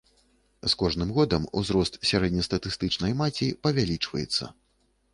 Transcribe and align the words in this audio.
З 0.63 0.71
кожным 0.81 1.11
годам 1.17 1.45
узрост 1.61 2.01
сярэднестатыстычнай 2.13 3.17
маці 3.23 3.55
павялічваецца. 3.67 4.55